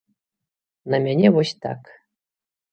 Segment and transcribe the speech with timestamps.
[0.95, 1.81] На мяне вось так.